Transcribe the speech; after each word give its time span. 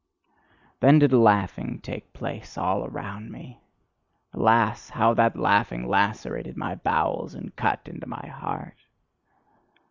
Then 0.79 0.97
did 0.97 1.13
a 1.13 1.19
laughing 1.19 1.79
take 1.79 2.11
place 2.11 2.57
all 2.57 2.87
around 2.87 3.29
me. 3.31 3.61
Alas, 4.33 4.89
how 4.89 5.13
that 5.13 5.37
laughing 5.37 5.87
lacerated 5.87 6.57
my 6.57 6.73
bowels 6.73 7.35
and 7.35 7.55
cut 7.55 7.87
into 7.87 8.07
my 8.09 8.25
heart! 8.25 8.83